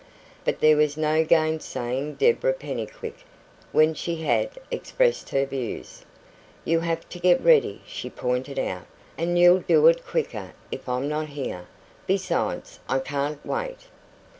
[0.45, 3.23] But there was no gainsaying Deborah Pennycuick
[3.71, 6.03] when she had expressed her views.
[6.65, 11.07] "You have to get ready," she pointed out, "and you'll do it quicker if I'm
[11.07, 11.67] not here.
[12.07, 13.89] Besides, I can't wait."